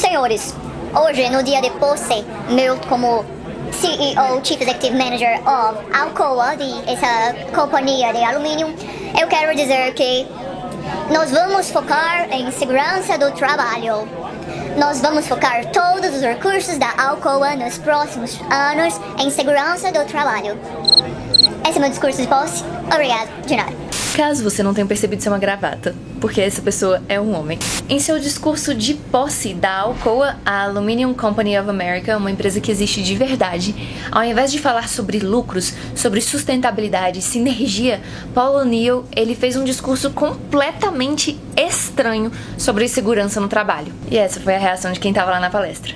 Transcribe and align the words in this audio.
Senhores, 0.00 0.54
hoje 0.94 1.28
no 1.28 1.42
dia 1.42 1.60
de 1.60 1.68
posse 1.72 2.24
meu 2.48 2.74
como 2.88 3.22
CEO, 3.70 4.42
Chief 4.42 4.58
Executive 4.58 4.96
Manager 4.96 5.38
of 5.46 5.78
Alcoa, 5.94 6.56
de 6.56 6.90
essa 6.90 7.34
companhia 7.54 8.10
de 8.10 8.24
alumínio, 8.24 8.74
eu 9.20 9.28
quero 9.28 9.54
dizer 9.54 9.92
que 9.92 10.26
nós 11.12 11.30
vamos 11.30 11.70
focar 11.70 12.32
em 12.32 12.50
segurança 12.50 13.18
do 13.18 13.30
trabalho. 13.32 14.08
Nós 14.78 15.02
vamos 15.02 15.28
focar 15.28 15.66
todos 15.66 16.16
os 16.16 16.22
recursos 16.22 16.78
da 16.78 16.94
Alcoa 16.96 17.54
nos 17.54 17.76
próximos 17.76 18.40
anos 18.50 18.98
em 19.18 19.28
segurança 19.28 19.92
do 19.92 20.02
trabalho. 20.06 20.58
Esse 21.68 21.76
é 21.76 21.80
meu 21.80 21.90
discurso 21.90 22.22
de 22.22 22.26
posse. 22.26 22.64
Obrigado, 22.90 23.28
de 23.46 23.54
nada. 23.54 23.99
Caso 24.20 24.44
você 24.44 24.62
não 24.62 24.74
tenha 24.74 24.86
percebido, 24.86 25.18
isso 25.18 25.30
é 25.30 25.32
uma 25.32 25.38
gravata, 25.38 25.94
porque 26.20 26.42
essa 26.42 26.60
pessoa 26.60 27.02
é 27.08 27.18
um 27.18 27.34
homem. 27.34 27.58
Em 27.88 27.98
seu 27.98 28.20
discurso 28.20 28.74
de 28.74 28.92
posse 28.92 29.54
da 29.54 29.74
Alcoa, 29.78 30.36
a 30.44 30.64
Aluminium 30.64 31.14
Company 31.14 31.58
of 31.58 31.70
America, 31.70 32.18
uma 32.18 32.30
empresa 32.30 32.60
que 32.60 32.70
existe 32.70 33.02
de 33.02 33.16
verdade, 33.16 33.74
ao 34.12 34.22
invés 34.22 34.52
de 34.52 34.58
falar 34.58 34.90
sobre 34.90 35.20
lucros, 35.20 35.72
sobre 35.94 36.20
sustentabilidade, 36.20 37.22
sinergia, 37.22 38.02
Paul 38.34 38.56
O'Neill, 38.56 39.06
ele 39.16 39.34
fez 39.34 39.56
um 39.56 39.64
discurso 39.64 40.10
completamente 40.10 41.40
estranho 41.56 42.30
sobre 42.58 42.88
segurança 42.88 43.40
no 43.40 43.48
trabalho. 43.48 43.90
E 44.10 44.18
essa 44.18 44.38
foi 44.38 44.54
a 44.54 44.58
reação 44.58 44.92
de 44.92 45.00
quem 45.00 45.12
estava 45.12 45.30
lá 45.30 45.40
na 45.40 45.48
palestra. 45.48 45.94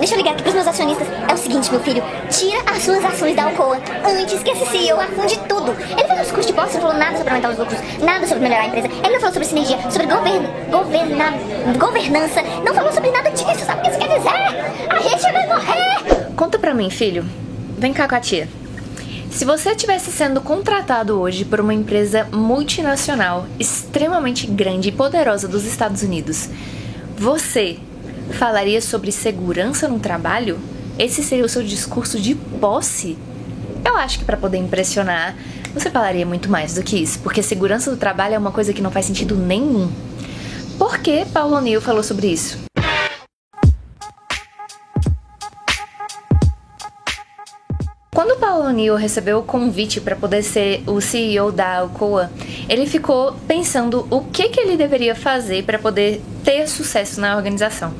Deixa 0.00 0.14
eu 0.14 0.18
ligar 0.18 0.32
aqui 0.32 0.42
pros 0.42 0.54
meus 0.54 0.66
acionistas. 0.66 1.06
É 1.28 1.34
o 1.34 1.36
seguinte, 1.36 1.70
meu 1.70 1.80
filho. 1.80 2.02
Tira 2.30 2.58
as 2.74 2.82
suas 2.82 3.04
ações 3.04 3.36
da 3.36 3.44
Alcoa 3.44 3.78
antes 4.02 4.42
que 4.42 4.50
esse 4.50 4.64
CEO 4.64 4.98
afunde 4.98 5.38
tudo. 5.46 5.72
Ele 5.72 6.04
fez 6.04 6.18
um 6.18 6.22
discurso 6.22 6.48
de 6.48 6.54
posse, 6.54 6.74
não 6.74 6.80
falou 6.80 6.96
nada 6.96 7.18
sobre 7.18 7.28
aumentar 7.28 7.50
os 7.50 7.58
lucros, 7.58 7.78
nada 8.02 8.26
sobre 8.26 8.42
melhorar 8.42 8.62
a 8.62 8.66
empresa. 8.68 8.88
Ele 8.88 9.10
não 9.10 9.20
falou 9.20 9.34
sobre 9.34 9.48
sinergia, 9.48 9.78
sobre 9.90 10.06
govern... 10.06 10.46
governa... 10.70 11.32
governança. 11.78 12.42
Não 12.64 12.74
falou 12.74 12.90
sobre 12.90 13.10
nada 13.10 13.30
disso. 13.30 13.64
Sabe 13.66 13.80
o 13.80 13.82
que 13.82 13.90
isso 13.90 13.98
quer 13.98 14.08
dizer? 14.08 14.88
A 14.88 15.00
gente 15.00 15.32
vai 15.32 15.46
morrer! 15.46 16.34
Conta 16.34 16.58
pra 16.58 16.72
mim, 16.72 16.88
filho. 16.88 17.22
Vem 17.76 17.92
cá 17.92 18.08
com 18.08 18.14
a 18.14 18.20
tia. 18.20 18.48
Se 19.30 19.44
você 19.44 19.72
estivesse 19.72 20.10
sendo 20.10 20.40
contratado 20.40 21.20
hoje 21.20 21.44
por 21.44 21.60
uma 21.60 21.74
empresa 21.74 22.26
multinacional 22.32 23.46
extremamente 23.58 24.46
grande 24.46 24.88
e 24.88 24.92
poderosa 24.92 25.46
dos 25.46 25.66
Estados 25.66 26.02
Unidos, 26.02 26.48
você 27.16 27.78
falaria 28.32 28.80
sobre 28.80 29.12
segurança 29.12 29.88
no 29.88 29.98
trabalho? 29.98 30.58
Esse 30.98 31.22
seria 31.22 31.44
o 31.44 31.48
seu 31.48 31.62
discurso 31.62 32.20
de 32.20 32.34
posse? 32.34 33.16
Eu 33.84 33.96
acho 33.96 34.18
que 34.18 34.24
para 34.24 34.36
poder 34.36 34.58
impressionar, 34.58 35.34
você 35.72 35.90
falaria 35.90 36.26
muito 36.26 36.50
mais 36.50 36.74
do 36.74 36.82
que 36.82 36.96
isso, 36.96 37.18
porque 37.20 37.42
segurança 37.42 37.90
do 37.90 37.96
trabalho 37.96 38.34
é 38.34 38.38
uma 38.38 38.52
coisa 38.52 38.72
que 38.72 38.82
não 38.82 38.90
faz 38.90 39.06
sentido 39.06 39.36
nenhum. 39.36 39.90
Por 40.78 40.98
que 40.98 41.24
Paulo 41.26 41.56
O'Neill 41.56 41.80
falou 41.80 42.02
sobre 42.02 42.28
isso? 42.28 42.69
Quando 48.20 48.36
Paulo 48.36 48.66
O'Neill 48.66 48.96
recebeu 48.96 49.38
o 49.38 49.42
convite 49.42 49.98
para 49.98 50.14
poder 50.14 50.42
ser 50.42 50.82
o 50.86 51.00
CEO 51.00 51.50
da 51.50 51.78
Alcoa, 51.78 52.30
ele 52.68 52.84
ficou 52.84 53.32
pensando 53.48 54.06
o 54.10 54.20
que, 54.24 54.50
que 54.50 54.60
ele 54.60 54.76
deveria 54.76 55.14
fazer 55.14 55.64
para 55.64 55.78
poder 55.78 56.20
ter 56.44 56.68
sucesso 56.68 57.18
na 57.18 57.34
organização. 57.34 57.94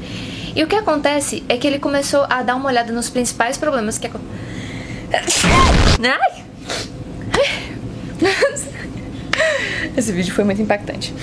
E 0.54 0.62
o 0.62 0.66
que 0.66 0.76
acontece 0.76 1.42
é 1.48 1.56
que 1.56 1.66
ele 1.66 1.78
começou 1.78 2.26
a 2.28 2.42
dar 2.42 2.54
uma 2.56 2.66
olhada 2.66 2.92
nos 2.92 3.08
principais 3.08 3.56
problemas 3.56 3.96
que 3.96 4.10
Ai! 6.02 6.44
Esse 9.96 10.12
vídeo 10.12 10.34
foi 10.34 10.44
muito 10.44 10.60
impactante 10.60 11.14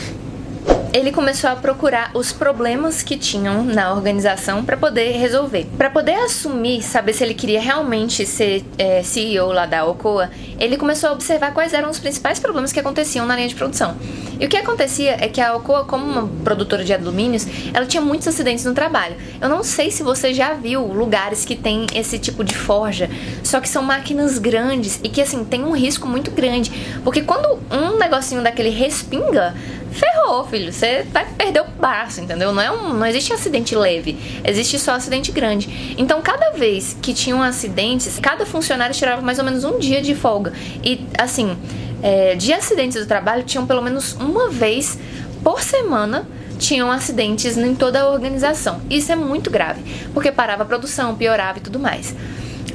ele 0.93 1.11
começou 1.11 1.49
a 1.49 1.55
procurar 1.55 2.11
os 2.13 2.31
problemas 2.31 3.03
que 3.03 3.17
tinham 3.17 3.63
na 3.63 3.93
organização 3.93 4.63
para 4.63 4.77
poder 4.77 5.11
resolver. 5.17 5.67
Para 5.77 5.89
poder 5.89 6.15
assumir, 6.15 6.81
saber 6.81 7.13
se 7.13 7.23
ele 7.23 7.33
queria 7.33 7.61
realmente 7.61 8.25
ser 8.25 8.63
é, 8.77 9.03
CEO 9.03 9.51
lá 9.51 9.65
da 9.65 9.79
Alcoa, 9.79 10.29
ele 10.59 10.77
começou 10.77 11.09
a 11.09 11.13
observar 11.13 11.53
quais 11.53 11.73
eram 11.73 11.89
os 11.89 11.99
principais 11.99 12.39
problemas 12.39 12.71
que 12.71 12.79
aconteciam 12.79 13.25
na 13.25 13.35
linha 13.35 13.47
de 13.47 13.55
produção. 13.55 13.97
E 14.39 14.45
o 14.45 14.49
que 14.49 14.57
acontecia 14.57 15.17
é 15.19 15.27
que 15.27 15.41
a 15.41 15.49
Alcoa, 15.49 15.83
como 15.85 16.05
uma 16.05 16.29
produtora 16.43 16.83
de 16.83 16.93
alumínios, 16.93 17.45
ela 17.73 17.85
tinha 17.85 18.01
muitos 18.01 18.27
acidentes 18.27 18.65
no 18.65 18.73
trabalho. 18.73 19.15
Eu 19.41 19.49
não 19.49 19.63
sei 19.63 19.89
se 19.89 20.03
você 20.03 20.33
já 20.33 20.53
viu 20.53 20.81
lugares 20.85 21.43
que 21.43 21.55
tem 21.55 21.87
esse 21.93 22.19
tipo 22.19 22.43
de 22.43 22.55
forja, 22.55 23.09
só 23.43 23.59
que 23.59 23.67
são 23.67 23.81
máquinas 23.81 24.37
grandes 24.37 24.99
e 25.03 25.09
que 25.09 25.21
assim 25.21 25.43
tem 25.43 25.63
um 25.63 25.71
risco 25.71 26.07
muito 26.07 26.29
grande, 26.31 26.71
porque 27.03 27.21
quando 27.21 27.59
um 27.71 27.97
negocinho 27.97 28.43
daquele 28.43 28.69
respinga, 28.69 29.55
ferrou, 29.97 30.45
filho. 30.47 30.71
Você 30.71 31.03
vai 31.11 31.25
perder 31.25 31.61
o 31.61 31.65
braço, 31.65 32.21
entendeu? 32.21 32.51
Não, 32.53 32.61
é 32.61 32.71
um, 32.71 32.93
não 32.93 33.05
existe 33.05 33.33
acidente 33.33 33.75
leve, 33.75 34.17
existe 34.43 34.79
só 34.79 34.93
acidente 34.93 35.31
grande. 35.31 35.95
Então, 35.97 36.21
cada 36.21 36.51
vez 36.51 36.95
que 37.01 37.13
tinham 37.13 37.41
acidentes, 37.41 38.19
cada 38.19 38.45
funcionário 38.45 38.95
tirava 38.95 39.21
mais 39.21 39.39
ou 39.39 39.45
menos 39.45 39.63
um 39.63 39.77
dia 39.79 40.01
de 40.01 40.15
folga. 40.15 40.53
E, 40.83 41.05
assim, 41.17 41.57
é, 42.01 42.35
de 42.35 42.53
acidentes 42.53 43.01
do 43.01 43.07
trabalho, 43.07 43.43
tinham 43.43 43.65
pelo 43.65 43.81
menos 43.81 44.13
uma 44.13 44.49
vez 44.49 44.97
por 45.43 45.61
semana 45.61 46.27
tinham 46.57 46.91
acidentes 46.91 47.57
em 47.57 47.75
toda 47.75 48.01
a 48.01 48.09
organização. 48.09 48.81
Isso 48.89 49.11
é 49.11 49.15
muito 49.15 49.49
grave, 49.49 49.81
porque 50.13 50.31
parava 50.31 50.63
a 50.63 50.65
produção, 50.65 51.15
piorava 51.15 51.59
e 51.59 51.61
tudo 51.61 51.79
mais. 51.79 52.15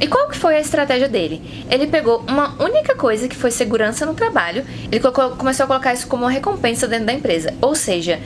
E 0.02 0.08
qual 0.08 0.26
que 0.28 0.36
foi 0.36 0.56
a 0.56 0.60
estratégia 0.60 1.08
dele? 1.08 1.64
Ele 1.70 1.86
pegou 1.86 2.24
uma 2.28 2.60
única 2.60 2.96
coisa 2.96 3.28
que 3.28 3.36
foi 3.36 3.52
segurança 3.52 4.04
no 4.04 4.14
trabalho, 4.14 4.66
ele 4.90 5.00
começou 5.38 5.62
a 5.62 5.66
colocar 5.68 5.94
isso 5.94 6.08
como 6.08 6.24
uma 6.24 6.30
recompensa 6.30 6.88
dentro 6.88 7.06
da 7.06 7.12
empresa. 7.12 7.54
Ou 7.60 7.72
seja, 7.76 8.18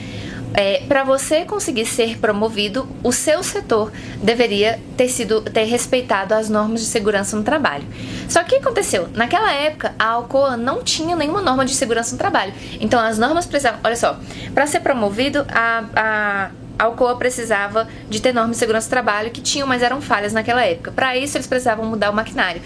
é, 0.55 0.81
para 0.87 1.03
você 1.03 1.45
conseguir 1.45 1.85
ser 1.85 2.17
promovido, 2.17 2.89
o 3.03 3.11
seu 3.11 3.43
setor 3.43 3.91
deveria 4.23 4.79
ter 4.97 5.07
sido 5.07 5.41
ter 5.41 5.65
respeitado 5.65 6.33
as 6.33 6.49
normas 6.49 6.79
de 6.79 6.87
segurança 6.87 7.37
no 7.37 7.43
trabalho. 7.43 7.85
Só 8.27 8.43
que 8.43 8.55
o 8.55 8.59
que 8.59 8.65
aconteceu? 8.65 9.07
Naquela 9.13 9.53
época, 9.53 9.93
a 9.99 10.05
Alcoa 10.05 10.57
não 10.57 10.81
tinha 10.81 11.15
nenhuma 11.15 11.43
norma 11.43 11.63
de 11.63 11.75
segurança 11.75 12.13
no 12.13 12.17
trabalho. 12.17 12.53
Então 12.79 12.99
as 12.99 13.19
normas 13.19 13.45
precisavam. 13.45 13.81
Olha 13.83 13.95
só, 13.95 14.19
para 14.51 14.65
ser 14.65 14.79
promovido, 14.79 15.45
a, 15.47 15.83
a 15.95 16.51
a 16.77 16.85
Alcoa 16.85 17.15
precisava 17.15 17.87
de 18.09 18.21
ter 18.21 18.33
normas 18.33 18.55
de 18.55 18.59
segurança 18.59 18.87
do 18.87 18.91
trabalho 18.91 19.31
que 19.31 19.41
tinham, 19.41 19.67
mas 19.67 19.81
eram 19.81 20.01
falhas 20.01 20.33
naquela 20.33 20.63
época. 20.63 20.91
Para 20.91 21.17
isso, 21.17 21.37
eles 21.37 21.47
precisavam 21.47 21.85
mudar 21.85 22.09
o 22.09 22.13
maquinário. 22.13 22.61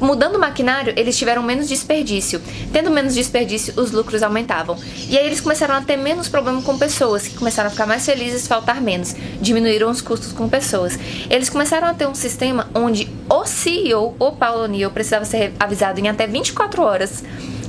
Mudando 0.00 0.36
o 0.36 0.38
maquinário, 0.38 0.92
eles 0.96 1.16
tiveram 1.16 1.42
menos 1.42 1.68
desperdício. 1.68 2.42
Tendo 2.72 2.90
menos 2.90 3.14
desperdício, 3.14 3.72
os 3.76 3.92
lucros 3.92 4.22
aumentavam. 4.22 4.76
E 5.08 5.16
aí 5.16 5.24
eles 5.24 5.40
começaram 5.40 5.74
a 5.74 5.80
ter 5.80 5.96
menos 5.96 6.28
problema 6.28 6.60
com 6.62 6.76
pessoas, 6.76 7.26
que 7.26 7.36
começaram 7.36 7.68
a 7.68 7.70
ficar 7.70 7.86
mais 7.86 8.04
felizes, 8.04 8.46
faltar 8.46 8.80
menos. 8.80 9.14
Diminuíram 9.40 9.90
os 9.90 10.00
custos 10.00 10.32
com 10.32 10.48
pessoas. 10.48 10.98
Eles 11.30 11.48
começaram 11.48 11.86
a 11.86 11.94
ter 11.94 12.06
um 12.06 12.14
sistema 12.14 12.68
onde 12.74 13.08
o 13.28 13.46
CEO, 13.46 14.14
o 14.18 14.32
Paulo 14.32 14.64
O'Neill, 14.64 14.90
precisava 14.90 15.24
ser 15.24 15.52
avisado 15.58 16.00
em 16.00 16.08
até 16.08 16.26
24 16.26 16.82
horas 16.82 17.22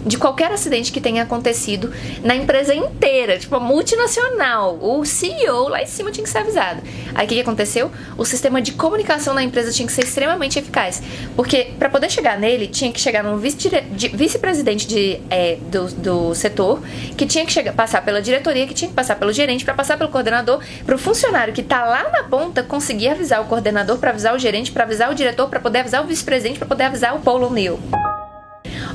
de 0.06 0.18
qualquer 0.18 0.52
acidente 0.52 0.92
que 0.92 1.02
tenha 1.02 1.24
acontecido 1.24 1.92
na 2.24 2.36
empresa 2.36 2.74
inteira, 2.74 3.38
tipo, 3.38 3.60
multinacional. 3.60 4.78
O 4.82 5.04
CEO 5.04 5.70
lá 5.70 5.82
em 5.82 5.88
cima 5.88 6.12
tinha 6.12 6.24
que 6.24 6.30
ser 6.30 6.40
avisado. 6.40 6.82
Aí 7.14 7.26
o 7.26 7.30
que, 7.30 7.36
que 7.36 7.42
aconteceu? 7.42 7.92
O 8.18 8.24
sistema 8.24 8.62
de 8.62 8.74
comunicação 8.74 9.34
na 9.34 9.44
empresa 9.44 9.72
tinha 9.72 9.88
que 9.88 9.94
ser 9.94 10.04
extremamente 10.04 10.60
eficaz. 10.60 11.02
Porque 11.36 11.72
para 11.80 11.90
poder 11.90 12.12
chegar 12.12 12.38
nele, 12.38 12.68
tinha 12.68 12.92
que 12.92 13.00
chegar 13.00 13.24
no 13.24 13.38
vice-presidente 13.38 14.88
de, 14.88 15.20
é, 15.30 15.58
do, 15.72 15.88
do 15.88 16.36
setor, 16.36 16.82
que 17.18 17.26
tinha 17.26 17.46
que 17.46 17.52
chegar, 17.52 17.74
passar 17.74 18.04
pela 18.04 18.22
diretoria, 18.22 18.68
que 18.68 18.74
tinha 18.74 18.90
que 18.90 18.96
passar 18.96 19.16
pelo 19.16 19.34
gerente, 19.34 19.66
para 19.66 19.74
passar 19.74 19.98
pelo 19.98 20.10
coordenador, 20.10 20.62
para 20.86 20.96
o 20.96 20.98
funcionário 20.98 21.54
que 21.54 21.64
tá 21.64 21.84
lá 21.86 22.10
na 22.12 22.24
ponta 22.24 22.62
conseguir 22.62 23.10
avisar 23.10 23.42
o 23.42 23.46
coordenador, 23.46 23.98
para 23.98 24.12
avisar 24.12 24.36
o 24.36 24.40
gerente, 24.40 24.72
para 24.72 24.84
avisar 24.84 25.12
o 25.12 25.16
diretor, 25.16 25.50
para 25.50 25.60
poder 25.60 25.80
avisar 25.80 26.04
o 26.04 26.08
vice-presidente, 26.08 26.60
para 26.60 26.68
poder 26.68 26.84
avisar 26.84 27.16
o 27.16 27.20
Paulo 27.20 27.48
O'Neill. 27.48 27.80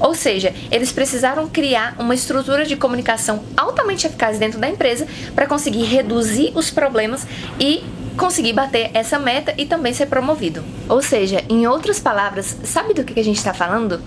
Ou 0.01 0.15
seja, 0.15 0.55
eles 0.71 0.91
precisaram 0.91 1.49
criar 1.49 1.95
uma 1.99 2.15
estrutura 2.15 2.65
de 2.65 2.77
comunicação 2.77 3.45
altamente 3.57 4.07
eficaz 4.07 4.39
dentro 4.39 4.59
da 4.59 4.69
empresa 4.69 5.07
para 5.35 5.47
conseguir 5.47 5.85
reduzir 5.85 6.53
os 6.55 6.71
problemas 6.71 7.27
e 7.59 7.85
conseguir 8.17 8.53
bater 8.53 8.91
essa 8.95 9.19
meta 9.19 9.55
e 9.57 9.67
também 9.67 9.93
ser 9.93 10.07
promovido. 10.07 10.65
Ou 10.89 11.03
seja, 11.03 11.45
em 11.49 11.67
outras 11.67 12.01
palavras, 12.01 12.57
sabe 12.65 12.95
do 12.95 13.05
que 13.05 13.19
a 13.19 13.25
gente 13.25 13.39
está 13.39 13.55
falando? 13.55 14.01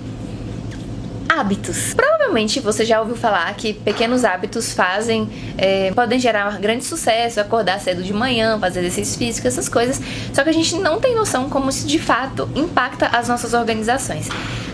hábitos. 1.39 1.93
Provavelmente 1.93 2.59
você 2.59 2.85
já 2.85 2.99
ouviu 2.99 3.15
falar 3.15 3.53
que 3.55 3.73
pequenos 3.73 4.23
hábitos 4.23 4.73
fazem, 4.73 5.27
é, 5.57 5.91
podem 5.91 6.19
gerar 6.19 6.59
grande 6.59 6.83
sucesso, 6.83 7.39
acordar 7.39 7.79
cedo 7.79 8.03
de 8.03 8.13
manhã, 8.13 8.59
fazer 8.59 8.81
exercício 8.81 9.17
físico, 9.17 9.47
essas 9.47 9.67
coisas. 9.67 9.99
Só 10.31 10.43
que 10.43 10.49
a 10.49 10.53
gente 10.53 10.75
não 10.75 10.99
tem 10.99 11.15
noção 11.15 11.49
como 11.49 11.69
isso 11.69 11.87
de 11.87 11.97
fato 11.99 12.47
impacta 12.55 13.07
as 13.07 13.27
nossas 13.27 13.53
organizações. 13.53 14.29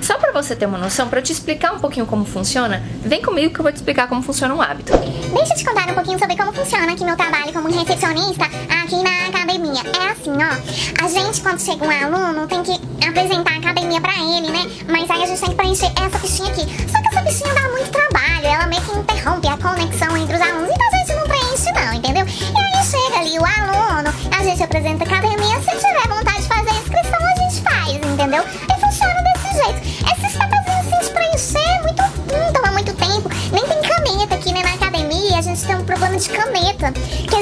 Só 0.10 0.18
para 0.18 0.32
você 0.32 0.56
ter 0.56 0.66
uma 0.66 0.80
noção, 0.80 1.08
para 1.08 1.20
eu 1.20 1.24
te 1.24 1.32
explicar 1.32 1.72
um 1.72 1.78
pouquinho 1.78 2.04
como 2.04 2.26
funciona, 2.26 2.82
vem 3.06 3.22
comigo 3.22 3.54
que 3.54 3.60
eu 3.60 3.64
vou 3.64 3.72
te 3.72 3.76
explicar 3.76 4.08
como 4.08 4.24
funciona 4.24 4.56
um 4.56 4.60
hábito. 4.60 4.92
Deixa 4.98 5.54
eu 5.54 5.58
te 5.58 5.64
contar 5.64 5.88
um 5.88 5.94
pouquinho 5.94 6.18
sobre 6.18 6.36
como 6.36 6.52
funciona 6.52 6.92
aqui 6.92 7.06
meu 7.06 7.16
trabalho 7.16 7.54
como 7.54 7.68
recepcionista 7.68 8.46
aqui 8.46 9.04
na 9.04 9.28
academia. 9.28 9.84
É 9.84 10.10
assim, 10.10 10.32
ó. 10.32 11.06
A 11.06 11.08
gente, 11.08 11.42
quando 11.42 11.60
chega 11.60 11.86
um 11.86 11.92
aluno, 11.92 12.48
tem 12.48 12.64
que 12.64 13.08
apresentar 13.08 13.59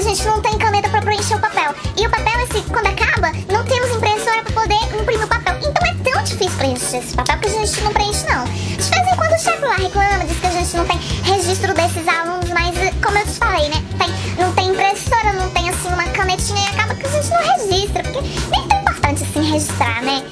gente 0.07 0.25
não 0.25 0.41
tem 0.41 0.57
caneta 0.57 0.87
pra 0.87 1.01
preencher 1.01 1.35
o 1.35 1.39
papel. 1.39 1.75
E 1.97 2.07
o 2.07 2.09
papel, 2.09 2.39
esse, 2.39 2.61
quando 2.69 2.87
acaba, 2.87 3.31
não 3.51 3.63
temos 3.65 3.89
impressora 3.91 4.41
pra 4.41 4.61
poder 4.61 4.75
imprimir 4.97 5.25
o 5.25 5.27
papel. 5.27 5.57
Então 5.57 5.85
é 5.85 6.11
tão 6.11 6.23
difícil 6.23 6.57
preencher 6.57 6.97
esse 6.97 7.13
papel 7.13 7.37
que 7.39 7.47
a 7.47 7.51
gente 7.51 7.81
não 7.81 7.91
preenche, 7.91 8.25
não. 8.25 8.45
De 8.45 8.89
vez 8.89 9.07
em 9.07 9.15
quando 9.17 9.33
o 9.33 9.39
chefe 9.39 9.65
lá 9.65 9.75
reclama, 9.75 10.25
diz 10.25 10.39
que 10.39 10.47
a 10.47 10.51
gente 10.51 10.77
não 10.77 10.85
tem 10.85 10.97
registro 11.23 11.73
desses 11.73 12.07
alunos, 12.07 12.49
mas 12.51 12.75
como 13.03 13.17
eu 13.17 13.25
te 13.25 13.33
falei, 13.33 13.67
né? 13.67 13.83
Tem, 13.97 14.45
não 14.45 14.53
tem 14.53 14.69
impressora, 14.69 15.33
não 15.33 15.49
tem 15.49 15.69
assim 15.69 15.89
uma 15.89 16.03
canetinha 16.05 16.61
e 16.61 16.67
acaba 16.73 16.95
que 16.95 17.05
a 17.05 17.09
gente 17.09 17.29
não 17.29 17.57
registra, 17.57 18.03
porque 18.03 18.21
nem 18.49 18.67
tão 18.67 18.79
importante 18.79 19.23
assim 19.23 19.51
registrar, 19.51 20.01
né? 20.03 20.23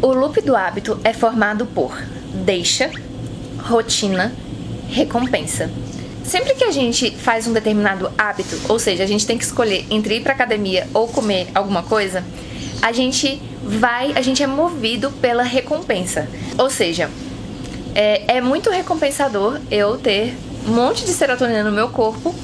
O 0.00 0.12
loop 0.12 0.40
do 0.42 0.54
hábito 0.54 1.00
é 1.02 1.12
formado 1.12 1.66
por 1.66 2.00
deixa, 2.32 2.92
rotina, 3.64 4.32
recompensa. 4.88 5.68
Sempre 6.26 6.54
que 6.54 6.64
a 6.64 6.72
gente 6.72 7.12
faz 7.12 7.46
um 7.46 7.52
determinado 7.52 8.10
hábito, 8.18 8.60
ou 8.68 8.80
seja, 8.80 9.04
a 9.04 9.06
gente 9.06 9.24
tem 9.24 9.38
que 9.38 9.44
escolher 9.44 9.86
entre 9.88 10.16
ir 10.16 10.22
para 10.22 10.32
academia 10.32 10.88
ou 10.92 11.06
comer 11.06 11.46
alguma 11.54 11.84
coisa, 11.84 12.24
a 12.82 12.90
gente 12.90 13.40
vai, 13.62 14.12
a 14.12 14.20
gente 14.20 14.42
é 14.42 14.46
movido 14.46 15.12
pela 15.12 15.44
recompensa. 15.44 16.28
Ou 16.58 16.68
seja, 16.68 17.08
é, 17.94 18.38
é 18.38 18.40
muito 18.40 18.70
recompensador 18.70 19.60
eu 19.70 19.98
ter 19.98 20.36
um 20.66 20.72
monte 20.72 21.04
de 21.04 21.12
serotonina 21.12 21.62
no 21.62 21.70
meu 21.70 21.90
corpo 21.90 22.34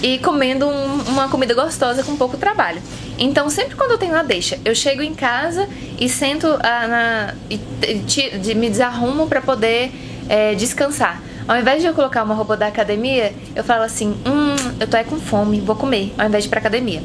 e 0.00 0.18
comendo 0.18 0.68
um, 0.68 1.02
uma 1.08 1.28
comida 1.28 1.54
gostosa 1.54 2.04
com 2.04 2.16
pouco 2.16 2.36
trabalho. 2.36 2.80
Então, 3.18 3.50
sempre 3.50 3.74
quando 3.74 3.92
eu 3.92 3.98
tenho 3.98 4.14
a 4.14 4.22
deixa, 4.22 4.60
eu 4.64 4.76
chego 4.76 5.02
em 5.02 5.14
casa 5.14 5.68
e 5.98 6.08
sento 6.08 6.46
ah, 6.46 6.86
na, 6.86 7.34
e, 7.50 8.54
me 8.54 8.70
desarrumo 8.70 9.26
para 9.26 9.40
poder 9.40 9.90
é, 10.28 10.54
descansar. 10.54 11.20
Ao 11.46 11.58
invés 11.58 11.82
de 11.82 11.88
eu 11.88 11.92
colocar 11.92 12.22
uma 12.22 12.34
roupa 12.34 12.56
da 12.56 12.66
academia, 12.66 13.32
eu 13.54 13.62
falo 13.62 13.82
assim: 13.82 14.16
hum, 14.26 14.76
eu 14.80 14.86
tô 14.86 14.96
aí 14.96 15.04
com 15.04 15.20
fome, 15.20 15.60
vou 15.60 15.76
comer, 15.76 16.12
ao 16.16 16.26
invés 16.26 16.44
de 16.44 16.48
ir 16.48 16.50
pra 16.50 16.58
academia. 16.58 17.02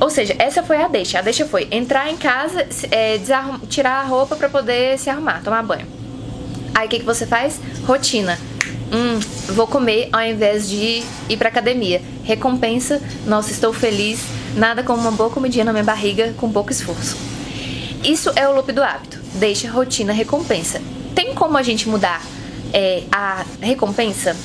Ou 0.00 0.10
seja, 0.10 0.34
essa 0.38 0.62
foi 0.62 0.82
a 0.82 0.88
deixa. 0.88 1.20
A 1.20 1.22
deixa 1.22 1.46
foi 1.46 1.68
entrar 1.70 2.10
em 2.10 2.16
casa, 2.16 2.66
é, 2.90 3.18
tirar 3.68 4.00
a 4.00 4.02
roupa 4.02 4.34
para 4.34 4.48
poder 4.48 4.98
se 4.98 5.08
arrumar, 5.08 5.40
tomar 5.42 5.62
banho. 5.62 5.86
Aí 6.74 6.86
o 6.86 6.90
que, 6.90 6.98
que 6.98 7.04
você 7.04 7.26
faz? 7.26 7.60
Rotina. 7.86 8.36
Hum, 8.92 9.20
vou 9.52 9.66
comer 9.66 10.08
ao 10.12 10.22
invés 10.22 10.68
de 10.68 11.04
ir 11.28 11.36
pra 11.36 11.48
academia. 11.48 12.02
Recompensa, 12.24 13.00
nossa, 13.24 13.52
estou 13.52 13.72
feliz. 13.72 14.20
Nada 14.56 14.82
como 14.82 15.00
uma 15.00 15.12
boa 15.12 15.30
comidinha 15.30 15.64
na 15.64 15.72
minha 15.72 15.84
barriga 15.84 16.34
com 16.36 16.50
pouco 16.50 16.72
esforço. 16.72 17.16
Isso 18.02 18.32
é 18.34 18.48
o 18.48 18.54
loop 18.54 18.72
do 18.72 18.82
hábito. 18.82 19.20
Deixa, 19.34 19.70
rotina, 19.70 20.12
recompensa. 20.12 20.82
Tem 21.14 21.34
como 21.34 21.56
a 21.56 21.62
gente 21.62 21.88
mudar 21.88 22.20
é, 22.74 23.04
a 23.10 23.44
recompensa? 23.60 24.36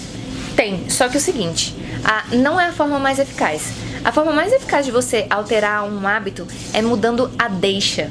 Tem, 0.55 0.89
só 0.89 1.09
que 1.09 1.17
o 1.17 1.19
seguinte, 1.19 1.75
a, 2.03 2.35
não 2.35 2.59
é 2.59 2.67
a 2.67 2.71
forma 2.71 2.99
mais 2.99 3.17
eficaz. 3.17 3.73
A 4.03 4.11
forma 4.11 4.31
mais 4.31 4.53
eficaz 4.53 4.85
de 4.85 4.91
você 4.91 5.25
alterar 5.29 5.83
um 5.83 6.07
hábito 6.07 6.47
é 6.73 6.81
mudando 6.81 7.31
a 7.37 7.47
deixa. 7.47 8.09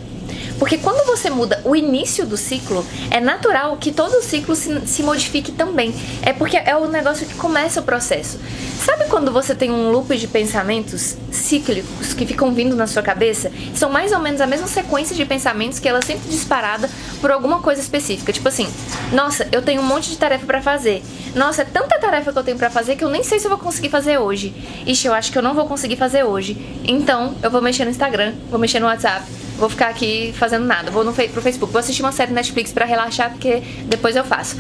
Porque 0.59 0.79
quando 0.79 1.07
você 1.07 1.31
muda 1.31 1.61
o 1.65 1.75
início 1.75 2.27
do 2.27 2.37
ciclo, 2.37 2.85
é 3.11 3.21
natural 3.21 3.77
que 3.77 3.93
todo 3.93 4.19
o 4.19 4.23
ciclo 4.23 4.55
se, 4.55 4.87
se 4.87 5.03
modifique 5.03 5.53
também. 5.53 5.95
É 6.23 6.33
porque 6.33 6.57
é 6.57 6.77
o 6.77 6.89
negócio 6.89 7.27
que 7.27 7.35
começa 7.35 7.81
o 7.81 7.83
processo. 7.83 8.39
Sabe 8.79 9.07
quando 9.09 9.33
você 9.33 9.55
tem 9.55 9.71
um 9.71 9.91
loop 9.91 10.17
de 10.17 10.27
pensamentos 10.27 11.17
cíclicos 11.31 12.15
que 12.15 12.25
ficam 12.25 12.55
vindo 12.55 12.77
na 12.77 12.87
sua 12.87 13.03
cabeça? 13.03 13.51
São 13.75 13.91
mais 13.91 14.13
ou 14.13 14.21
menos 14.21 14.41
a 14.41 14.47
mesma 14.47 14.67
sequência 14.67 15.17
de 15.17 15.25
pensamentos 15.25 15.79
que 15.79 15.89
ela 15.89 16.01
sempre 16.01 16.29
disparada 16.29 16.89
por 17.21 17.31
alguma 17.31 17.61
coisa 17.61 17.81
específica. 17.81 18.33
Tipo 18.33 18.49
assim, 18.49 18.69
nossa, 19.13 19.49
eu 19.51 19.63
tenho 19.63 19.83
um 19.83 19.85
monte 19.85 20.11
de 20.11 20.17
tarefa 20.17 20.47
para 20.47 20.63
fazer. 20.63 21.03
Nossa, 21.35 21.63
é 21.63 21.65
tanta 21.65 21.99
tarefa 21.99 22.33
que 22.33 22.39
eu 22.39 22.45
tenho 22.45 22.57
para 22.57 22.71
fazer 22.71 22.97
que 22.97 23.05
eu 23.05 23.09
nem 23.09 23.23
sei 23.23 23.39
se 23.39 23.47
eu 23.47 23.51
vou 23.51 23.59
conseguir 23.59 23.89
fazer 23.89 24.19
hoje. 24.19 24.55
Ixi, 24.87 25.07
eu 25.07 25.15
acho 25.15 25.33
que 25.33 25.39
eu 25.39 25.43
não 25.43 25.55
vou 25.55 25.67
conseguir 25.67 25.97
fazer 25.97 26.25
hoje. 26.25 26.57
Então, 26.85 27.35
eu 27.43 27.51
vou 27.51 27.61
mexer 27.61 27.85
no 27.85 27.91
Instagram, 27.91 28.35
vou 28.51 28.59
mexer 28.59 28.81
no 28.81 28.87
WhatsApp, 28.87 29.25
vou 29.59 29.69
ficar 29.69 29.89
aqui 29.89 30.33
fazendo 30.39 30.65
nada. 30.65 30.91
Vou 30.91 31.05
no, 31.05 31.13
pro 31.13 31.43
Facebook, 31.43 31.73
vou 31.73 31.81
assistir 31.81 32.03
uma 32.03 32.13
série 32.13 32.33
Netflix 32.33 32.73
para 32.73 32.85
relaxar, 32.85 33.31
porque 33.31 33.63
depois 33.87 34.17
eu 34.17 34.25
faço. 34.25 34.57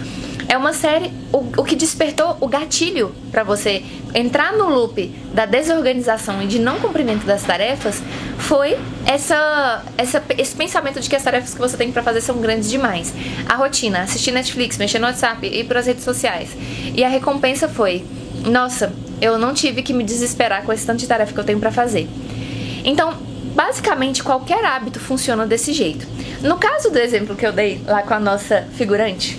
É 0.48 0.56
uma 0.56 0.72
série, 0.72 1.12
o, 1.32 1.60
o 1.60 1.64
que 1.64 1.76
despertou 1.76 2.36
o 2.40 2.48
gatilho 2.48 3.14
para 3.30 3.44
você 3.44 3.84
entrar 4.14 4.54
no 4.54 4.68
loop 4.68 5.08
da 5.32 5.44
desorganização 5.44 6.42
e 6.42 6.46
de 6.46 6.58
não 6.58 6.80
cumprimento 6.80 7.26
das 7.26 7.42
tarefas 7.42 8.02
foi 8.38 8.78
essa, 9.04 9.84
essa, 9.96 10.22
esse 10.38 10.56
pensamento 10.56 11.00
de 11.00 11.08
que 11.08 11.14
as 11.14 11.22
tarefas 11.22 11.52
que 11.52 11.60
você 11.60 11.76
tem 11.76 11.92
para 11.92 12.02
fazer 12.02 12.22
são 12.22 12.38
grandes 12.38 12.70
demais. 12.70 13.14
A 13.46 13.54
rotina, 13.54 14.00
assistir 14.00 14.32
Netflix, 14.32 14.78
mexer 14.78 14.98
no 14.98 15.06
WhatsApp, 15.06 15.46
ir 15.46 15.64
para 15.64 15.80
as 15.80 15.86
redes 15.86 16.02
sociais. 16.02 16.50
E 16.94 17.04
a 17.04 17.08
recompensa 17.08 17.68
foi: 17.68 18.04
nossa, 18.46 18.92
eu 19.20 19.38
não 19.38 19.52
tive 19.52 19.82
que 19.82 19.92
me 19.92 20.02
desesperar 20.02 20.62
com 20.62 20.72
esse 20.72 20.86
tanto 20.86 21.00
de 21.00 21.06
tarefa 21.06 21.32
que 21.32 21.38
eu 21.38 21.44
tenho 21.44 21.60
para 21.60 21.70
fazer. 21.70 22.08
Então, 22.84 23.27
basicamente 23.58 24.22
qualquer 24.22 24.64
hábito 24.64 25.00
funciona 25.00 25.44
desse 25.44 25.72
jeito. 25.72 26.06
No 26.40 26.58
caso 26.58 26.90
do 26.90 26.98
exemplo 27.00 27.34
que 27.34 27.44
eu 27.44 27.50
dei 27.50 27.82
lá 27.84 28.04
com 28.04 28.14
a 28.14 28.20
nossa 28.20 28.68
figurante, 28.74 29.36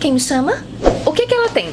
quem 0.00 0.14
me 0.14 0.18
chama? 0.18 0.64
O 1.04 1.12
que, 1.12 1.28
que 1.28 1.32
ela 1.32 1.48
tem? 1.48 1.72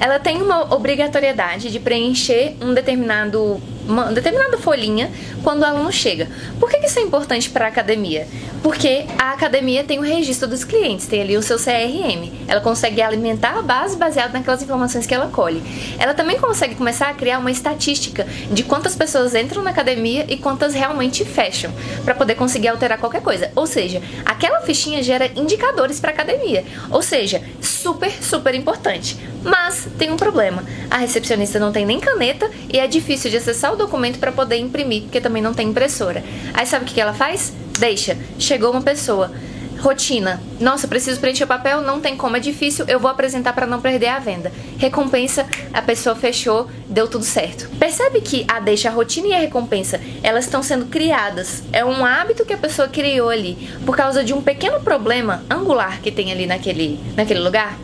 Ela 0.00 0.18
tem 0.18 0.40
uma 0.40 0.74
obrigatoriedade 0.74 1.70
de 1.70 1.78
preencher 1.78 2.56
um 2.62 2.72
determinado 2.72 3.60
uma 3.86 4.04
determinada 4.12 4.56
folhinha 4.56 5.10
quando 5.42 5.60
o 5.60 5.66
aluno 5.66 5.92
chega. 5.92 6.26
Por 6.58 6.70
que 6.70 6.78
isso 6.78 6.98
é 6.98 7.02
importante 7.02 7.50
para 7.50 7.66
a 7.66 7.68
academia? 7.68 8.26
Porque 8.62 9.06
a 9.18 9.32
academia 9.32 9.82
tem 9.84 9.98
o 9.98 10.02
registro 10.02 10.46
dos 10.46 10.64
clientes, 10.64 11.06
tem 11.06 11.22
ali 11.22 11.36
o 11.36 11.42
seu 11.42 11.56
CRM. 11.56 12.30
Ela 12.46 12.60
consegue 12.60 13.00
alimentar 13.00 13.58
a 13.58 13.62
base 13.62 13.96
baseada 13.96 14.34
naquelas 14.34 14.62
informações 14.62 15.06
que 15.06 15.14
ela 15.14 15.28
colhe. 15.28 15.62
Ela 15.98 16.12
também 16.12 16.38
consegue 16.38 16.74
começar 16.74 17.08
a 17.08 17.14
criar 17.14 17.38
uma 17.38 17.50
estatística 17.50 18.26
de 18.50 18.62
quantas 18.62 18.94
pessoas 18.94 19.34
entram 19.34 19.62
na 19.62 19.70
academia 19.70 20.26
e 20.28 20.36
quantas 20.36 20.74
realmente 20.74 21.24
fecham, 21.24 21.72
para 22.04 22.14
poder 22.14 22.34
conseguir 22.34 22.68
alterar 22.68 22.98
qualquer 22.98 23.22
coisa. 23.22 23.50
Ou 23.56 23.66
seja, 23.66 24.02
aquela 24.26 24.60
fichinha 24.60 25.02
gera 25.02 25.30
indicadores 25.36 25.98
para 25.98 26.10
a 26.10 26.14
academia. 26.14 26.64
Ou 26.90 27.00
seja, 27.00 27.42
super, 27.62 28.10
super 28.22 28.54
importante. 28.54 29.16
Mas 29.42 29.88
tem 29.98 30.12
um 30.12 30.16
problema. 30.16 30.62
A 30.90 30.98
recepcionista 30.98 31.58
não 31.58 31.72
tem 31.72 31.86
nem 31.86 31.98
caneta 31.98 32.50
e 32.70 32.78
é 32.78 32.86
difícil 32.86 33.30
de 33.30 33.38
acessar 33.38 33.72
o 33.72 33.76
documento 33.76 34.18
para 34.18 34.30
poder 34.30 34.58
imprimir, 34.58 35.04
porque 35.04 35.20
também 35.20 35.42
não 35.42 35.54
tem 35.54 35.68
impressora. 35.68 36.22
Aí 36.52 36.66
sabe 36.66 36.84
o 36.84 36.88
que 36.88 37.00
ela 37.00 37.14
faz? 37.14 37.54
Deixa. 37.80 38.14
Chegou 38.38 38.72
uma 38.72 38.82
pessoa. 38.82 39.32
Rotina. 39.78 40.38
Nossa, 40.60 40.86
preciso 40.86 41.18
preencher 41.18 41.44
o 41.44 41.46
papel, 41.46 41.80
não 41.80 42.02
tem 42.02 42.14
como, 42.14 42.36
é 42.36 42.40
difícil, 42.40 42.84
eu 42.86 43.00
vou 43.00 43.10
apresentar 43.10 43.54
para 43.54 43.66
não 43.66 43.80
perder 43.80 44.08
a 44.08 44.18
venda. 44.18 44.52
Recompensa, 44.76 45.46
a 45.72 45.80
pessoa 45.80 46.14
fechou, 46.14 46.68
deu 46.86 47.08
tudo 47.08 47.24
certo. 47.24 47.66
Percebe 47.78 48.20
que 48.20 48.44
a 48.46 48.60
deixa, 48.60 48.90
a 48.90 48.92
rotina 48.92 49.28
e 49.28 49.32
a 49.32 49.38
recompensa, 49.38 49.98
elas 50.22 50.44
estão 50.44 50.62
sendo 50.62 50.84
criadas. 50.84 51.62
É 51.72 51.82
um 51.82 52.04
hábito 52.04 52.44
que 52.44 52.52
a 52.52 52.58
pessoa 52.58 52.88
criou 52.88 53.30
ali 53.30 53.70
por 53.86 53.96
causa 53.96 54.22
de 54.22 54.34
um 54.34 54.42
pequeno 54.42 54.80
problema 54.80 55.42
angular 55.48 56.02
que 56.02 56.12
tem 56.12 56.30
ali 56.30 56.46
naquele, 56.46 57.00
naquele 57.16 57.40
lugar. 57.40 57.78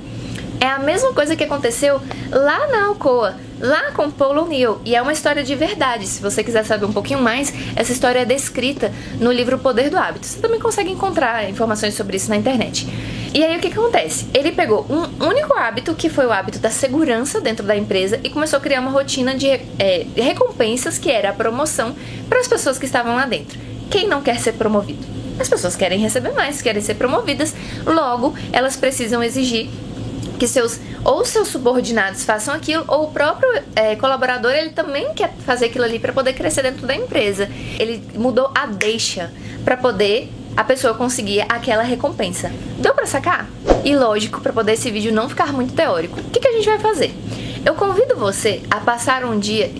É 0.60 0.66
a 0.66 0.78
mesma 0.78 1.12
coisa 1.12 1.36
que 1.36 1.44
aconteceu 1.44 2.00
lá 2.30 2.66
na 2.68 2.86
Alcoa, 2.86 3.36
lá 3.60 3.92
com 3.92 4.10
Paul 4.10 4.44
O'Neill, 4.44 4.80
e 4.84 4.94
é 4.96 5.02
uma 5.02 5.12
história 5.12 5.44
de 5.44 5.54
verdade. 5.54 6.06
Se 6.06 6.20
você 6.20 6.42
quiser 6.42 6.64
saber 6.64 6.86
um 6.86 6.92
pouquinho 6.92 7.20
mais, 7.20 7.52
essa 7.74 7.92
história 7.92 8.20
é 8.20 8.24
descrita 8.24 8.92
no 9.20 9.30
livro 9.30 9.56
O 9.56 9.58
Poder 9.58 9.90
do 9.90 9.98
Hábito. 9.98 10.26
Você 10.26 10.40
também 10.40 10.58
consegue 10.58 10.90
encontrar 10.90 11.48
informações 11.48 11.94
sobre 11.94 12.16
isso 12.16 12.30
na 12.30 12.36
internet. 12.36 12.86
E 13.34 13.44
aí 13.44 13.56
o 13.56 13.60
que, 13.60 13.70
que 13.70 13.78
acontece? 13.78 14.26
Ele 14.32 14.50
pegou 14.50 14.86
um 14.88 15.26
único 15.26 15.52
hábito, 15.52 15.94
que 15.94 16.08
foi 16.08 16.24
o 16.24 16.32
hábito 16.32 16.58
da 16.58 16.70
segurança 16.70 17.38
dentro 17.38 17.66
da 17.66 17.76
empresa, 17.76 18.18
e 18.24 18.30
começou 18.30 18.58
a 18.58 18.62
criar 18.62 18.80
uma 18.80 18.90
rotina 18.90 19.34
de 19.34 19.48
é, 19.48 20.06
recompensas, 20.16 20.96
que 20.96 21.10
era 21.10 21.30
a 21.30 21.32
promoção 21.34 21.94
para 22.30 22.40
as 22.40 22.48
pessoas 22.48 22.78
que 22.78 22.86
estavam 22.86 23.14
lá 23.14 23.26
dentro. 23.26 23.58
Quem 23.90 24.08
não 24.08 24.22
quer 24.22 24.40
ser 24.40 24.52
promovido? 24.52 25.04
As 25.38 25.50
pessoas 25.50 25.76
querem 25.76 25.98
receber 25.98 26.32
mais, 26.32 26.62
querem 26.62 26.80
ser 26.80 26.94
promovidas, 26.94 27.54
logo 27.84 28.34
elas 28.52 28.74
precisam 28.74 29.22
exigir 29.22 29.68
que 30.38 30.46
seus 30.46 30.78
ou 31.04 31.24
seus 31.24 31.48
subordinados 31.48 32.24
façam 32.24 32.54
aquilo 32.54 32.84
ou 32.88 33.04
o 33.04 33.10
próprio 33.10 33.48
é, 33.74 33.96
colaborador 33.96 34.52
ele 34.52 34.70
também 34.70 35.12
quer 35.14 35.32
fazer 35.44 35.66
aquilo 35.66 35.84
ali 35.84 35.98
para 35.98 36.12
poder 36.12 36.32
crescer 36.32 36.62
dentro 36.62 36.86
da 36.86 36.94
empresa. 36.94 37.48
Ele 37.78 38.02
mudou 38.14 38.50
a 38.54 38.66
deixa 38.66 39.32
para 39.64 39.76
poder 39.76 40.30
a 40.56 40.64
pessoa 40.64 40.94
conseguir 40.94 41.42
aquela 41.48 41.82
recompensa. 41.82 42.50
Deu 42.78 42.94
para 42.94 43.06
sacar? 43.06 43.48
E 43.84 43.94
lógico, 43.94 44.40
para 44.40 44.52
poder 44.52 44.72
esse 44.72 44.90
vídeo 44.90 45.12
não 45.12 45.28
ficar 45.28 45.52
muito 45.52 45.74
teórico, 45.74 46.18
o 46.18 46.24
que, 46.24 46.40
que 46.40 46.48
a 46.48 46.52
gente 46.52 46.66
vai 46.66 46.78
fazer? 46.78 47.14
Eu 47.64 47.74
convido 47.74 48.16
você 48.16 48.62
a 48.70 48.80
passar 48.80 49.24
um 49.24 49.38
dia 49.38 49.70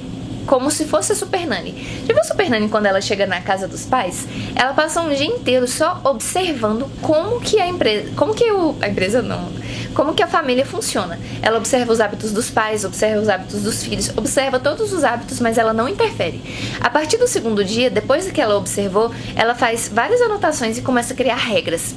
como 0.46 0.70
se 0.70 0.84
fosse 0.84 1.12
a 1.12 1.14
Super 1.14 1.46
Nani. 1.46 2.02
Já 2.06 2.14
viu 2.14 2.20
a 2.20 2.24
Super 2.24 2.48
Nani 2.48 2.68
quando 2.68 2.86
ela 2.86 3.00
chega 3.00 3.26
na 3.26 3.40
casa 3.40 3.66
dos 3.66 3.84
pais? 3.84 4.26
Ela 4.54 4.72
passa 4.72 5.00
um 5.00 5.12
dia 5.12 5.26
inteiro 5.26 5.66
só 5.66 6.00
observando 6.04 6.88
como 7.02 7.40
que 7.40 7.60
a 7.60 7.66
empresa, 7.66 8.12
como 8.16 8.34
que 8.34 8.50
o, 8.50 8.76
a 8.80 8.88
empresa 8.88 9.20
não, 9.22 9.48
como 9.96 10.14
que 10.14 10.22
a 10.22 10.26
família 10.26 10.66
funciona. 10.66 11.18
Ela 11.40 11.56
observa 11.56 11.90
os 11.90 12.00
hábitos 12.00 12.30
dos 12.30 12.50
pais, 12.50 12.84
observa 12.84 13.18
os 13.18 13.30
hábitos 13.30 13.62
dos 13.62 13.82
filhos, 13.82 14.10
observa 14.14 14.60
todos 14.60 14.92
os 14.92 15.02
hábitos, 15.02 15.40
mas 15.40 15.56
ela 15.56 15.72
não 15.72 15.88
interfere. 15.88 16.42
A 16.80 16.90
partir 16.90 17.16
do 17.16 17.26
segundo 17.26 17.64
dia, 17.64 17.88
depois 17.88 18.30
que 18.30 18.40
ela 18.40 18.56
observou, 18.56 19.10
ela 19.34 19.54
faz 19.54 19.88
várias 19.88 20.20
anotações 20.20 20.76
e 20.76 20.82
começa 20.82 21.14
a 21.14 21.16
criar 21.16 21.36
regras. 21.36 21.94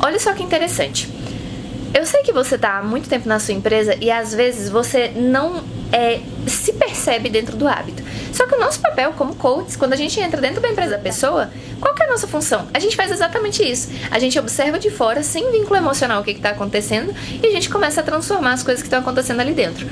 Olha 0.00 0.18
só 0.18 0.34
que 0.34 0.42
interessante. 0.42 1.08
Eu 1.92 2.06
sei 2.06 2.22
que 2.22 2.32
você 2.32 2.54
está 2.54 2.78
há 2.78 2.82
muito 2.82 3.08
tempo 3.08 3.28
na 3.28 3.40
sua 3.40 3.52
empresa 3.52 3.96
e 4.00 4.10
às 4.10 4.32
vezes 4.32 4.68
você 4.68 5.08
não 5.08 5.62
é, 5.92 6.20
se 6.46 6.72
percebe 6.72 7.28
dentro 7.28 7.56
do 7.56 7.66
hábito. 7.66 8.02
Só 8.32 8.46
que 8.46 8.54
o 8.54 8.60
nosso 8.60 8.80
papel 8.80 9.12
como 9.12 9.34
coaches, 9.34 9.74
quando 9.74 9.92
a 9.92 9.96
gente 9.96 10.18
entra 10.20 10.40
dentro 10.40 10.60
da 10.60 10.68
empresa 10.68 10.92
da 10.92 10.98
pessoa, 10.98 11.50
qual 11.80 11.92
que 11.92 12.02
é 12.02 12.06
a 12.06 12.10
nossa 12.10 12.28
função? 12.28 12.68
A 12.72 12.78
gente 12.78 12.94
faz 12.94 13.10
exatamente 13.10 13.68
isso. 13.68 13.90
A 14.08 14.20
gente 14.20 14.38
observa 14.38 14.78
de 14.78 14.88
fora, 14.88 15.22
sem 15.24 15.50
vínculo 15.50 15.76
emocional, 15.76 16.20
o 16.20 16.24
que 16.24 16.30
está 16.30 16.50
acontecendo 16.50 17.12
e 17.42 17.46
a 17.46 17.50
gente 17.50 17.68
começa 17.68 18.00
a 18.00 18.04
transformar 18.04 18.52
as 18.52 18.62
coisas 18.62 18.82
que 18.82 18.86
estão 18.86 19.00
acontecendo 19.00 19.40
ali 19.40 19.52
dentro. 19.52 19.86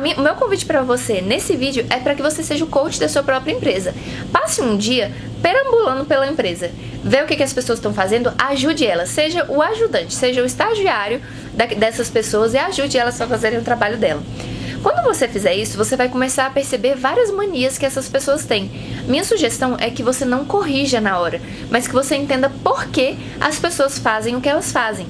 Minha, 0.00 0.16
o 0.16 0.22
meu 0.22 0.34
convite 0.34 0.64
para 0.64 0.82
você 0.82 1.20
nesse 1.20 1.56
vídeo 1.56 1.84
é 1.90 1.98
para 1.98 2.14
que 2.14 2.22
você 2.22 2.42
seja 2.42 2.64
o 2.64 2.68
coach 2.68 2.98
da 2.98 3.08
sua 3.08 3.22
própria 3.22 3.52
empresa. 3.52 3.94
Passe 4.32 4.62
um 4.62 4.76
dia 4.76 5.12
perambulando 5.42 6.06
pela 6.06 6.26
empresa, 6.26 6.70
vê 7.02 7.22
o 7.22 7.26
que, 7.26 7.36
que 7.36 7.42
as 7.42 7.52
pessoas 7.52 7.78
estão 7.78 7.92
fazendo, 7.92 8.32
ajude 8.38 8.86
elas, 8.86 9.08
seja 9.08 9.44
o 9.48 9.62
ajudante, 9.62 10.14
seja 10.14 10.42
o 10.42 10.46
estagiário 10.46 11.20
dessas 11.78 12.10
pessoas 12.10 12.54
e 12.54 12.58
ajude 12.58 12.98
elas 12.98 13.20
a 13.20 13.26
fazerem 13.26 13.58
o 13.58 13.64
trabalho 13.64 13.96
dela. 13.96 14.22
Quando 14.82 15.04
você 15.04 15.28
fizer 15.28 15.54
isso, 15.54 15.76
você 15.76 15.94
vai 15.94 16.08
começar 16.08 16.46
a 16.46 16.50
perceber 16.50 16.94
várias 16.94 17.30
manias 17.30 17.76
que 17.76 17.84
essas 17.84 18.08
pessoas 18.08 18.46
têm. 18.46 18.70
Minha 19.06 19.24
sugestão 19.24 19.76
é 19.78 19.90
que 19.90 20.02
você 20.02 20.24
não 20.24 20.46
corrija 20.46 21.00
na 21.00 21.18
hora, 21.18 21.40
mas 21.70 21.86
que 21.86 21.92
você 21.92 22.16
entenda 22.16 22.50
por 22.62 22.86
que 22.86 23.16
as 23.38 23.58
pessoas 23.58 23.98
fazem 23.98 24.36
o 24.36 24.40
que 24.40 24.48
elas 24.48 24.72
fazem. 24.72 25.06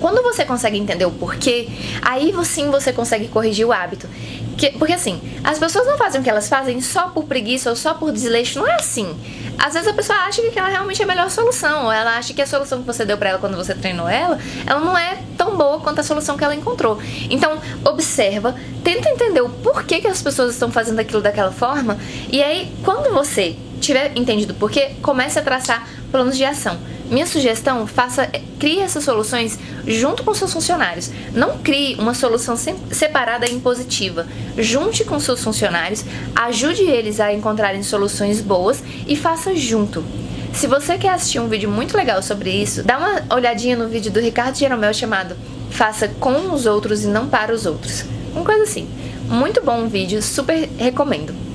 Quando 0.00 0.22
você 0.22 0.44
consegue 0.44 0.78
entender 0.78 1.04
o 1.04 1.10
porquê, 1.10 1.68
aí 2.02 2.32
sim 2.44 2.70
você 2.70 2.92
consegue 2.92 3.28
corrigir 3.28 3.66
o 3.66 3.72
hábito. 3.72 4.08
Que, 4.56 4.70
porque 4.70 4.94
assim, 4.94 5.20
as 5.44 5.58
pessoas 5.58 5.86
não 5.86 5.98
fazem 5.98 6.20
o 6.20 6.24
que 6.24 6.30
elas 6.30 6.48
fazem 6.48 6.80
só 6.80 7.08
por 7.08 7.24
preguiça 7.24 7.68
ou 7.68 7.76
só 7.76 7.94
por 7.94 8.10
desleixo, 8.10 8.58
não 8.58 8.66
é 8.66 8.74
assim. 8.74 9.14
Às 9.58 9.74
vezes 9.74 9.88
a 9.88 9.92
pessoa 9.92 10.18
acha 10.20 10.42
que 10.42 10.58
ela 10.58 10.68
realmente 10.68 11.00
é 11.00 11.04
a 11.04 11.08
melhor 11.08 11.30
solução, 11.30 11.84
ou 11.86 11.92
ela 11.92 12.16
acha 12.16 12.32
que 12.32 12.40
a 12.40 12.46
solução 12.46 12.80
que 12.80 12.86
você 12.86 13.04
deu 13.04 13.18
para 13.18 13.30
ela 13.30 13.38
quando 13.38 13.56
você 13.56 13.74
treinou 13.74 14.08
ela, 14.08 14.38
ela 14.66 14.80
não 14.80 14.96
é 14.96 15.18
tão 15.36 15.56
boa 15.56 15.80
quanto 15.80 16.00
a 16.00 16.02
solução 16.02 16.36
que 16.36 16.44
ela 16.44 16.54
encontrou. 16.54 16.98
Então, 17.28 17.58
observa, 17.84 18.54
tenta 18.82 19.10
entender 19.10 19.40
o 19.40 19.48
porquê 19.48 20.00
que 20.00 20.08
as 20.08 20.22
pessoas 20.22 20.54
estão 20.54 20.70
fazendo 20.70 21.00
aquilo 21.00 21.20
daquela 21.20 21.52
forma, 21.52 21.98
e 22.30 22.42
aí 22.42 22.72
quando 22.82 23.12
você 23.12 23.56
tiver 23.80 24.12
entendido 24.16 24.52
o 24.52 24.56
porquê, 24.56 24.92
comece 25.02 25.38
a 25.38 25.42
traçar 25.42 25.86
planos 26.10 26.36
de 26.36 26.44
ação. 26.44 26.78
Minha 27.10 27.26
sugestão, 27.26 27.86
faça, 27.86 28.28
crie 28.58 28.80
essas 28.80 29.04
soluções 29.04 29.58
junto 29.86 30.24
com 30.24 30.34
seus 30.34 30.52
funcionários. 30.52 31.10
Não 31.32 31.58
crie 31.58 31.94
uma 31.96 32.14
solução 32.14 32.56
separada 32.90 33.46
e 33.46 33.54
impositiva. 33.54 34.26
Junte 34.58 35.04
com 35.04 35.20
seus 35.20 35.42
funcionários, 35.42 36.04
ajude 36.34 36.82
eles 36.82 37.20
a 37.20 37.32
encontrarem 37.32 37.82
soluções 37.82 38.40
boas 38.40 38.82
e 39.06 39.14
faça 39.14 39.54
junto. 39.54 40.04
Se 40.52 40.66
você 40.66 40.98
quer 40.98 41.10
assistir 41.10 41.38
um 41.38 41.48
vídeo 41.48 41.70
muito 41.70 41.96
legal 41.96 42.22
sobre 42.22 42.50
isso, 42.50 42.82
dá 42.82 42.98
uma 42.98 43.36
olhadinha 43.36 43.76
no 43.76 43.88
vídeo 43.88 44.10
do 44.10 44.20
Ricardo 44.20 44.56
Jeromel 44.56 44.94
chamado 44.94 45.36
Faça 45.70 46.08
com 46.08 46.54
os 46.54 46.64
outros 46.64 47.04
e 47.04 47.06
não 47.06 47.28
para 47.28 47.52
os 47.52 47.66
outros. 47.66 48.04
Uma 48.34 48.44
coisa 48.44 48.62
assim. 48.62 48.88
Muito 49.28 49.62
bom 49.62 49.86
vídeo, 49.86 50.22
super 50.22 50.68
recomendo. 50.78 51.45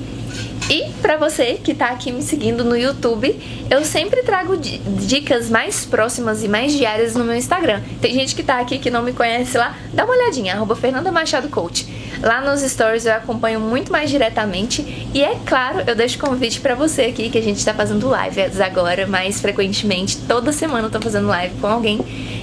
E 0.70 0.90
para 1.02 1.16
você 1.16 1.54
que 1.54 1.74
tá 1.74 1.88
aqui 1.88 2.10
me 2.12 2.22
seguindo 2.22 2.64
no 2.64 2.76
YouTube, 2.76 3.38
eu 3.70 3.84
sempre 3.84 4.22
trago 4.22 4.56
dicas 4.56 5.50
mais 5.50 5.84
próximas 5.84 6.42
e 6.42 6.48
mais 6.48 6.72
diárias 6.72 7.14
no 7.14 7.24
meu 7.24 7.34
Instagram. 7.34 7.82
Tem 8.00 8.14
gente 8.14 8.34
que 8.34 8.42
tá 8.42 8.58
aqui 8.58 8.78
que 8.78 8.90
não 8.90 9.02
me 9.02 9.12
conhece 9.12 9.58
lá, 9.58 9.76
dá 9.92 10.04
uma 10.04 10.14
olhadinha, 10.14 10.54
arroba 10.54 10.76
Fernanda 10.76 11.10
Machado 11.10 11.48
Coach. 11.48 11.86
Lá 12.22 12.40
nos 12.40 12.60
stories 12.60 13.04
eu 13.04 13.14
acompanho 13.14 13.58
muito 13.58 13.90
mais 13.90 14.08
diretamente 14.08 15.08
e 15.12 15.22
é 15.22 15.36
claro, 15.44 15.82
eu 15.86 15.94
deixo 15.94 16.18
convite 16.18 16.60
para 16.60 16.74
você 16.74 17.02
aqui 17.02 17.28
que 17.28 17.38
a 17.38 17.42
gente 17.42 17.64
tá 17.64 17.74
fazendo 17.74 18.08
lives 18.14 18.60
agora 18.60 19.06
mais 19.06 19.40
frequentemente. 19.40 20.16
Toda 20.28 20.52
semana 20.52 20.86
eu 20.86 20.90
tô 20.90 21.00
fazendo 21.00 21.26
live 21.26 21.54
com 21.60 21.66
alguém. 21.66 21.98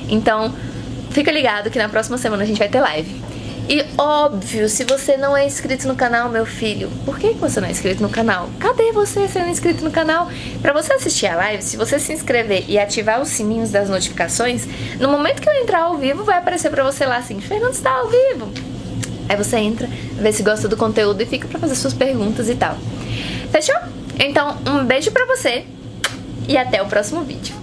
Então, 0.09 0.53
fica 1.11 1.31
ligado 1.31 1.69
que 1.69 1.77
na 1.77 1.87
próxima 1.87 2.17
semana 2.17 2.43
a 2.43 2.45
gente 2.45 2.57
vai 2.57 2.67
ter 2.67 2.81
live. 2.81 3.28
E 3.69 3.85
óbvio, 3.99 4.67
se 4.67 4.83
você 4.83 5.15
não 5.15 5.37
é 5.37 5.45
inscrito 5.45 5.87
no 5.87 5.95
canal, 5.95 6.27
meu 6.27 6.43
filho, 6.43 6.89
por 7.05 7.19
que 7.19 7.33
você 7.33 7.61
não 7.61 7.67
é 7.67 7.71
inscrito 7.71 8.01
no 8.01 8.09
canal? 8.09 8.49
Cadê 8.59 8.91
você 8.91 9.27
sendo 9.27 9.47
inscrito 9.47 9.83
no 9.83 9.91
canal? 9.91 10.27
Para 10.59 10.73
você 10.73 10.91
assistir 10.93 11.27
a 11.27 11.35
live, 11.35 11.61
se 11.61 11.77
você 11.77 11.99
se 11.99 12.11
inscrever 12.11 12.65
e 12.67 12.79
ativar 12.79 13.21
os 13.21 13.27
sininhos 13.27 13.69
das 13.69 13.87
notificações, 13.87 14.67
no 14.99 15.07
momento 15.07 15.39
que 15.39 15.47
eu 15.47 15.53
entrar 15.53 15.83
ao 15.83 15.97
vivo, 15.99 16.23
vai 16.23 16.39
aparecer 16.39 16.71
para 16.71 16.83
você 16.83 17.05
lá 17.05 17.17
assim: 17.17 17.39
Fernando 17.39 17.73
está 17.73 17.91
ao 17.91 18.07
vivo. 18.07 18.51
Aí 19.29 19.37
você 19.37 19.57
entra, 19.57 19.87
vê 20.15 20.31
se 20.31 20.41
gosta 20.41 20.67
do 20.67 20.75
conteúdo 20.75 21.21
e 21.21 21.27
fica 21.27 21.47
para 21.47 21.59
fazer 21.59 21.75
suas 21.75 21.93
perguntas 21.93 22.49
e 22.49 22.55
tal. 22.55 22.75
Fechou? 23.51 23.75
Então, 24.17 24.57
um 24.65 24.83
beijo 24.83 25.11
pra 25.11 25.27
você 25.27 25.63
e 26.47 26.57
até 26.57 26.81
o 26.81 26.87
próximo 26.87 27.21
vídeo. 27.21 27.58